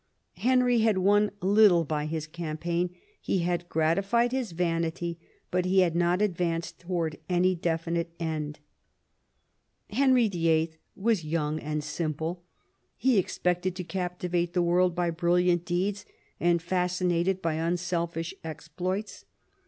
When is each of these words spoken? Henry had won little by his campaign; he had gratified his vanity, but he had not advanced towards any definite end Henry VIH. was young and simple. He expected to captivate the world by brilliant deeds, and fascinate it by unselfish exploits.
Henry 0.37 0.79
had 0.79 0.97
won 0.97 1.29
little 1.43 1.85
by 1.85 2.07
his 2.07 2.25
campaign; 2.25 2.89
he 3.21 3.37
had 3.45 3.69
gratified 3.69 4.31
his 4.31 4.51
vanity, 4.51 5.19
but 5.51 5.63
he 5.63 5.81
had 5.81 5.95
not 5.95 6.23
advanced 6.23 6.79
towards 6.79 7.17
any 7.29 7.53
definite 7.53 8.11
end 8.19 8.57
Henry 9.91 10.27
VIH. 10.27 10.77
was 10.95 11.23
young 11.23 11.59
and 11.59 11.83
simple. 11.83 12.41
He 12.97 13.19
expected 13.19 13.75
to 13.75 13.83
captivate 13.83 14.53
the 14.53 14.63
world 14.63 14.95
by 14.95 15.11
brilliant 15.11 15.65
deeds, 15.65 16.07
and 16.39 16.63
fascinate 16.63 17.27
it 17.27 17.39
by 17.39 17.53
unselfish 17.53 18.33
exploits. 18.43 19.25